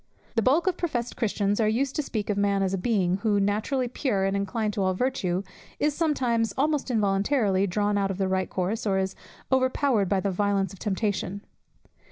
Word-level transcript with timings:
The 0.33 0.41
bulk 0.41 0.65
of 0.65 0.77
professed 0.77 1.15
Christians 1.15 1.59
are 1.59 1.67
used 1.67 1.95
to 1.95 2.01
speak 2.01 2.31
of 2.31 2.35
man 2.39 2.63
as 2.63 2.73
of 2.73 2.79
a 2.79 2.81
being, 2.81 3.17
who, 3.17 3.39
naturally 3.39 3.87
pure, 3.87 4.25
and 4.25 4.35
inclined 4.35 4.73
to 4.73 4.81
all 4.81 4.95
virtue, 4.95 5.43
is 5.77 5.93
sometimes, 5.93 6.55
almost 6.57 6.89
involuntary, 6.89 7.67
drawn 7.67 7.99
out 7.99 8.09
of 8.09 8.17
the 8.17 8.27
right 8.27 8.49
course, 8.49 8.87
or 8.87 8.97
is 8.97 9.13
overpowered 9.51 10.09
by 10.09 10.19
the 10.19 10.31
violence 10.31 10.73
of 10.73 10.79
temptation. 10.79 11.41